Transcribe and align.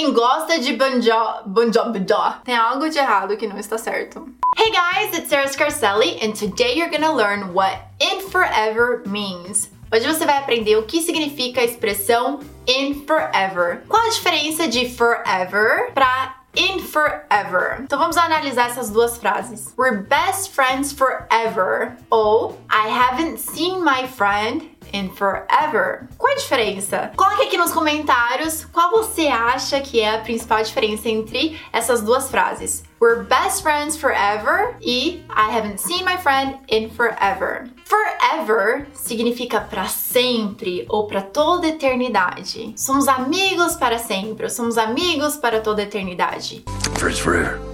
quem 0.00 0.14
gosta 0.14 0.58
de 0.58 0.72
banjo, 0.72 1.12
banjo, 1.44 1.78
tem 2.42 2.56
algo 2.56 2.88
de 2.88 2.98
errado 2.98 3.36
que 3.36 3.46
não 3.46 3.58
está 3.58 3.76
certo. 3.76 4.26
Hey 4.56 4.70
guys, 4.70 5.18
it's 5.18 5.28
Sarah 5.28 5.46
Scarcelli 5.46 6.18
and 6.22 6.32
today 6.32 6.74
you're 6.74 6.90
gonna 6.90 7.12
learn 7.12 7.52
what 7.52 7.78
in 8.00 8.22
forever 8.30 9.02
means. 9.04 9.68
Hoje 9.92 10.06
você 10.06 10.24
vai 10.24 10.38
aprender 10.38 10.78
o 10.78 10.84
que 10.84 11.02
significa 11.02 11.60
a 11.60 11.64
expressão 11.64 12.40
in 12.66 13.04
forever. 13.06 13.82
Qual 13.88 14.02
a 14.02 14.08
diferença 14.08 14.66
de 14.66 14.88
forever 14.88 15.92
para 15.92 16.34
in 16.56 16.80
forever. 16.80 17.78
Então 17.82 17.98
vamos 17.98 18.16
analisar 18.16 18.70
essas 18.70 18.90
duas 18.90 19.18
frases. 19.18 19.74
We're 19.76 19.98
best 19.98 20.52
friends 20.52 20.92
forever 20.92 21.96
ou 22.10 22.58
I 22.70 22.88
haven't 22.88 23.38
seen 23.38 23.84
my 23.84 24.06
friend 24.08 24.62
in 24.92 25.10
forever. 25.10 26.08
Qual 26.18 26.32
a 26.32 26.36
diferença? 26.36 27.10
Coloque 27.16 27.42
aqui 27.42 27.56
nos 27.56 27.72
comentários 27.72 28.64
qual 28.66 28.90
você 28.90 29.26
acha 29.28 29.80
que 29.80 30.00
é 30.00 30.16
a 30.16 30.18
principal 30.18 30.62
diferença 30.62 31.08
entre 31.08 31.60
essas 31.72 32.02
duas 32.02 32.30
frases. 32.30 32.82
We're 33.00 33.24
best 33.24 33.62
friends 33.62 33.96
forever 33.96 34.76
e 34.80 35.24
I 35.30 35.56
haven't 35.56 35.78
seen 35.78 36.04
my 36.04 36.18
friend 36.18 36.58
in 36.68 36.90
forever. 36.90 37.64
Forever 37.86 38.86
significa 38.92 39.60
para 39.60 39.86
sempre 39.86 40.84
ou 40.88 41.06
para 41.06 41.22
toda 41.22 41.68
eternidade. 41.68 42.74
Somos 42.76 43.08
amigos 43.08 43.74
para 43.76 43.98
sempre, 43.98 44.50
somos 44.50 44.76
amigos 44.76 45.36
para 45.36 45.60
toda 45.60 45.82
eternidade. 45.82 46.62
Friends 46.98 47.18
forever. 47.18 47.69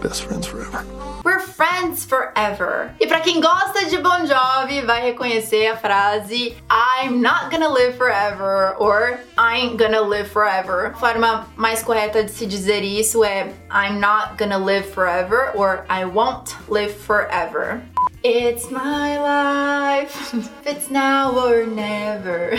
Best 0.00 0.22
friends 0.24 0.46
forever. 0.46 0.84
We're 1.24 1.40
friends 1.40 2.04
forever. 2.04 2.94
E 3.00 3.06
para 3.06 3.20
quem 3.20 3.40
gosta 3.40 3.86
de 3.86 3.98
Bon 3.98 4.24
Jovi, 4.24 4.80
vai 4.82 5.02
reconhecer 5.02 5.66
a 5.66 5.76
frase 5.76 6.56
I'm 6.70 7.20
not 7.20 7.50
gonna 7.50 7.68
live 7.68 7.96
forever 7.96 8.76
or 8.78 9.18
I 9.36 9.58
ain't 9.58 9.76
gonna 9.76 10.00
live 10.00 10.30
forever. 10.30 10.86
A 10.86 10.94
forma 10.94 11.48
mais 11.56 11.82
correta 11.82 12.22
de 12.22 12.30
se 12.30 12.46
dizer 12.46 12.82
isso 12.82 13.24
é 13.24 13.52
I'm 13.70 13.98
not 13.98 14.36
gonna 14.38 14.58
live 14.58 14.86
forever 14.92 15.50
or 15.54 15.84
I 15.90 16.04
won't 16.04 16.54
live 16.68 16.94
forever. 16.94 17.82
It's 18.22 18.70
my 18.70 19.18
life. 19.18 20.32
It's 20.64 20.90
now 20.90 21.36
or 21.36 21.66
never. 21.66 22.52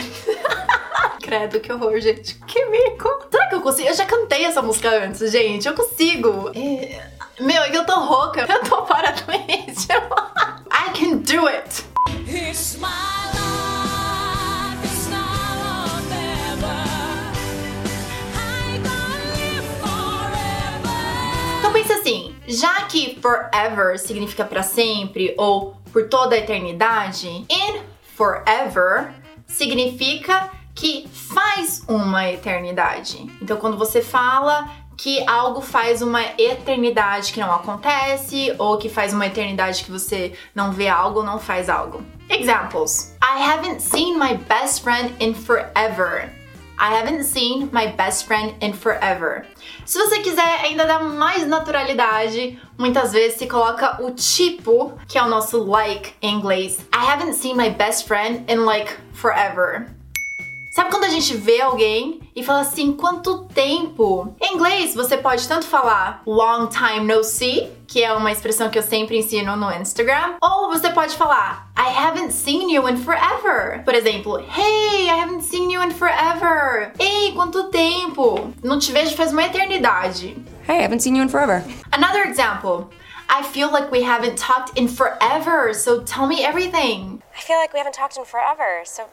Credo, 1.22 1.60
que 1.60 1.72
horror, 1.72 2.00
gente. 2.02 2.36
Que 2.48 2.66
mico. 2.66 3.10
Será 3.32 3.48
que 3.48 3.56
eu 3.56 3.62
consigo? 3.62 3.88
Eu 3.88 3.94
já 3.94 4.06
cantei 4.06 4.46
essa 4.46 4.62
música 4.62 4.90
antes, 4.90 5.32
gente. 5.32 5.68
Eu 5.68 5.74
consigo. 5.74 6.52
É... 6.56 7.19
Meu, 7.40 7.64
é 7.64 7.70
que 7.70 7.78
eu 7.78 7.86
tô 7.86 7.98
rouca. 8.00 8.42
Eu 8.42 8.62
tô 8.64 8.86
ritmo. 9.32 10.10
I 10.72 10.92
can 10.94 11.18
do 11.20 11.48
it. 11.48 11.86
It's 12.28 12.78
my 12.78 12.88
life, 13.34 14.84
it's 14.84 15.08
now 15.08 15.18
or 15.86 16.02
never. 16.10 16.68
I 18.36 18.78
gonna 18.84 19.24
live 19.38 19.66
forever. 19.80 21.00
Então 21.60 21.72
pensa 21.72 21.94
assim, 21.94 22.36
já 22.46 22.82
que 22.84 23.18
forever 23.22 23.98
significa 23.98 24.44
pra 24.44 24.62
sempre 24.62 25.34
ou 25.38 25.78
por 25.94 26.10
toda 26.10 26.36
a 26.36 26.40
eternidade, 26.40 27.46
in 27.50 27.80
forever 28.18 29.14
significa 29.48 30.52
que 30.76 31.08
faz 31.10 31.84
uma 31.88 32.30
eternidade. 32.30 33.30
Então 33.42 33.58
quando 33.58 33.78
você 33.78 34.02
fala 34.02 34.70
que 35.00 35.24
algo 35.26 35.62
faz 35.62 36.02
uma 36.02 36.22
eternidade 36.38 37.32
que 37.32 37.40
não 37.40 37.54
acontece 37.54 38.54
ou 38.60 38.78
que 38.78 38.90
faz 38.90 39.14
uma 39.14 39.28
eternidade 39.28 39.86
que 39.86 39.90
você 39.90 40.34
não 40.54 40.74
vê 40.74 40.90
algo, 40.90 41.24
não 41.24 41.40
faz 41.40 41.70
algo. 41.70 42.04
Examples. 42.30 43.16
I 43.24 43.42
haven't 43.42 43.82
seen 43.82 44.20
my 44.20 44.36
best 44.36 44.84
friend 44.84 45.16
in 45.22 45.34
forever. 45.34 46.30
I 46.78 46.94
haven't 46.94 47.24
seen 47.24 47.70
my 47.72 47.88
best 47.96 48.26
friend 48.26 48.54
in 48.62 48.74
forever. 48.74 49.46
Se 49.86 49.98
você 49.98 50.20
quiser 50.20 50.66
ainda 50.66 50.86
dar 50.86 51.02
mais 51.02 51.48
naturalidade, 51.48 52.60
muitas 52.78 53.14
vezes 53.14 53.38
se 53.38 53.48
coloca 53.48 54.04
o 54.04 54.12
tipo, 54.12 55.00
que 55.08 55.18
é 55.18 55.24
o 55.24 55.30
nosso 55.30 55.64
like 55.64 56.14
em 56.22 56.36
inglês. 56.36 56.78
I 56.94 57.06
haven't 57.10 57.36
seen 57.36 57.56
my 57.56 57.70
best 57.70 58.06
friend 58.06 58.44
in 58.52 58.66
like 58.66 58.94
forever. 59.14 59.88
Sabe 60.70 60.92
quando 60.92 61.06
a 61.06 61.10
gente 61.10 61.36
vê 61.36 61.62
alguém 61.62 62.22
e 62.36 62.44
fala 62.44 62.60
assim, 62.60 62.94
quanto 62.94 63.46
tempo? 63.46 64.36
Em 64.40 64.54
inglês, 64.54 64.94
você 64.94 65.18
pode 65.18 65.48
tanto 65.48 65.66
falar 65.66 66.22
long 66.28 66.68
time 66.68 67.12
no 67.12 67.24
see, 67.24 67.68
que 67.88 68.04
é 68.04 68.14
uma 68.14 68.32
expressão 68.32 68.70
que 68.70 68.78
eu 68.78 68.84
sempre 68.84 69.18
ensino 69.18 69.56
no 69.56 69.72
Instagram, 69.74 70.36
ou 70.40 70.70
você 70.70 70.92
pode 70.92 71.16
falar 71.18 71.72
I 71.76 71.90
haven't 71.90 72.32
seen 72.32 72.72
you 72.72 72.88
in 72.88 72.98
forever. 72.98 73.84
Por 73.84 73.96
exemplo, 73.96 74.40
Hey, 74.42 75.10
I 75.10 75.20
haven't 75.20 75.42
seen 75.42 75.72
you 75.72 75.82
in 75.82 75.90
forever. 75.90 76.94
Ei, 77.00 77.32
quanto 77.34 77.64
tempo? 77.72 78.54
Não 78.64 78.78
te 78.78 78.92
vejo 78.92 79.16
faz 79.16 79.32
uma 79.32 79.44
eternidade. 79.44 80.38
Hey, 80.68 80.82
I 80.82 80.84
haven't 80.84 81.02
seen 81.02 81.16
you 81.16 81.24
in 81.24 81.30
forever. 81.30 81.64
Another 81.92 82.28
example. 82.28 82.90
I 83.28 83.42
feel 83.44 83.72
like 83.72 83.92
we 83.92 84.04
haven't 84.04 84.38
talked 84.38 84.78
in 84.80 84.88
forever, 84.88 85.74
so 85.74 86.02
tell 86.02 86.28
me 86.28 86.44
everything. 86.44 87.22
I 87.36 87.42
feel 87.42 87.58
like 87.58 87.74
we 87.74 87.80
haven't 87.80 87.96
talked 87.96 88.18
in 88.18 88.26
forever, 88.26 88.84
so 88.86 89.06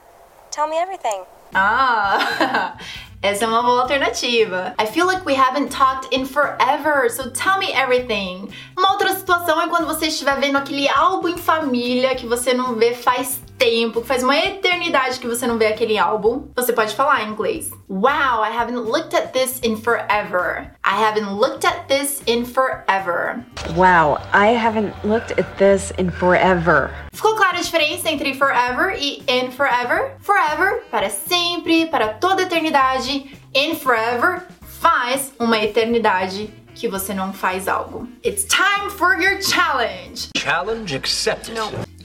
tell 0.57 0.67
me 0.67 0.79
everything. 0.79 1.23
Ah, 1.55 2.77
essa 3.23 3.45
é 3.45 3.47
uma 3.49 3.63
boa 3.63 3.83
alternativa. 3.83 4.75
I 4.79 4.87
feel 4.87 5.07
like 5.07 5.27
we 5.27 5.35
haven't 5.35 5.69
talked 5.69 6.09
in 6.11 6.25
forever, 6.25 7.11
so 7.11 7.31
tell 7.31 7.59
me 7.59 7.73
everything. 7.75 8.49
Uma 8.77 8.93
outra 8.93 9.15
situação 9.15 9.61
é 9.61 9.69
quando 9.69 9.87
você 9.87 10.07
estiver 10.07 10.41
vendo 10.41 10.57
aquele 10.57 10.89
álbum 10.89 11.29
em 11.29 11.37
família 11.37 12.15
que 12.15 12.27
você 12.27 12.55
não 12.55 12.75
vê 12.75 12.95
faz 12.95 13.41
tempo, 13.67 14.01
que 14.01 14.07
faz 14.07 14.23
uma 14.23 14.37
eternidade 14.37 15.19
que 15.19 15.27
você 15.27 15.45
não 15.45 15.59
vê 15.59 15.67
aquele 15.67 15.99
álbum. 15.99 16.49
Você 16.55 16.73
pode 16.73 16.95
falar 16.95 17.25
em 17.25 17.31
inglês. 17.31 17.71
Wow, 17.89 18.45
I 18.45 18.57
haven't 18.57 18.79
looked 18.79 19.17
at 19.17 19.33
this 19.33 19.59
in 19.65 19.77
forever. 19.77 20.71
I 20.85 21.03
haven't 21.03 21.33
looked 21.33 21.67
at 21.67 21.89
this 21.89 22.23
in 22.29 22.45
forever. 22.45 23.45
Wow, 23.75 24.19
I 24.33 24.57
haven't 24.57 24.95
looked 25.03 25.33
at 25.33 25.57
this 25.59 25.93
in 25.99 26.11
forever. 26.11 26.91
Ficou 27.13 27.35
clara 27.35 27.59
a 27.59 27.61
diferença 27.61 28.09
entre 28.09 28.35
forever 28.35 28.95
e 28.97 29.25
in 29.27 29.51
forever? 29.51 30.17
Forever, 30.21 30.85
para 30.91 31.11
sempre, 31.11 31.87
para 31.87 32.15
toda 32.15 32.43
eternidade. 32.43 33.37
In 33.53 33.75
forever, 33.75 34.43
faz 34.81 35.33
uma 35.41 35.59
eternidade 35.59 36.53
que 36.73 36.87
você 36.87 37.13
não 37.13 37.33
faz 37.33 37.67
algo. 37.67 38.07
It's 38.25 38.45
time 38.45 38.91
for 38.91 39.21
your 39.21 39.43
challenge. 39.43 40.29
Challenge 40.37 40.95
accepted. 40.95 41.57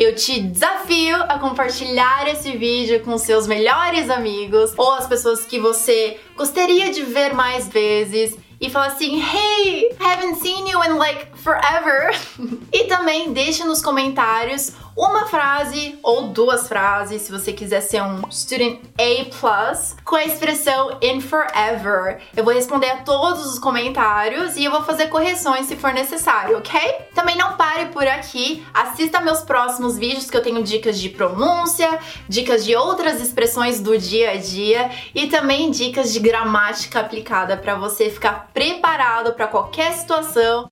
Eu 0.01 0.16
te 0.16 0.41
desafio 0.41 1.16
a 1.16 1.38
compartilhar 1.38 2.28
esse 2.28 2.57
vídeo 2.57 3.01
com 3.01 3.19
seus 3.19 3.45
melhores 3.45 4.09
amigos 4.09 4.73
ou 4.75 4.94
as 4.94 5.06
pessoas 5.06 5.45
que 5.45 5.59
você 5.59 6.19
gostaria 6.35 6.91
de 6.91 7.03
ver 7.03 7.35
mais 7.35 7.67
vezes 7.67 8.35
e 8.59 8.67
falar 8.67 8.88
assim: 8.88 9.22
Hey, 9.22 9.95
haven't 10.00 10.40
seen 10.41 10.67
you 10.67 10.84
in 10.84 10.97
like 10.97 11.28
forever. 11.41 12.16
e 12.72 12.85
também 12.85 13.34
deixe 13.34 13.63
nos 13.63 13.81
comentários 13.81 14.74
uma 14.96 15.25
frase 15.25 15.97
ou 16.03 16.28
duas 16.28 16.68
frases, 16.68 17.22
se 17.22 17.31
você 17.31 17.53
quiser 17.53 17.81
ser 17.81 18.02
um 18.02 18.29
student 18.29 18.79
A+, 18.97 19.74
com 20.03 20.16
a 20.16 20.25
expressão 20.25 20.97
in 21.02 21.22
forever. 21.22 22.19
Eu 22.35 22.44
vou 22.44 22.53
responder 22.53 22.90
a 22.90 22.97
todos 22.97 23.46
os 23.46 23.59
comentários 23.59 24.57
e 24.57 24.66
eu 24.66 24.72
vou 24.72 24.84
fazer 24.84 25.07
correções 25.07 25.66
se 25.66 25.75
for 25.75 25.94
necessário, 25.94 26.57
ok? 26.57 26.79
Também 27.16 27.38
não 27.38 27.56
pare 27.56 27.88
por 27.88 28.06
aqui, 28.08 28.66
assista 28.73 29.22
meus 29.22 29.41
próximos 29.41 29.97
vídeos 29.97 30.29
que 30.29 30.35
eu 30.35 30.44
tenho 30.44 30.62
dicas 30.62 31.00
de 31.00 31.09
pronúncia, 31.09 32.00
dicas 32.28 32.66
de 32.66 32.75
outras 32.75 33.22
expressões 33.22 33.79
do 33.79 33.97
dia 33.97 34.31
a 34.31 34.38
dia 34.38 34.91
e 35.16 35.28
também 35.28 35.72
dicas 35.72 36.12
de 36.12 36.19
gramática 36.19 37.00
aplicada 37.00 37.56
para 37.56 37.75
você 37.75 38.09
ficar 38.09 38.50
preparado 38.53 39.34
para 39.34 39.47
qualquer 39.47 39.94
situação 39.94 40.69